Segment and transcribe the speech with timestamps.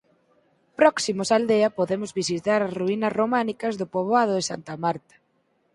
[0.79, 5.15] Próximos a aldea podemos visitar as ruínas románicas do poboado de Santa Marta.